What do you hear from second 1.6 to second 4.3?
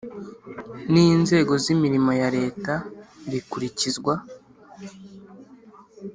z imirimo ya Leta rikurikizwa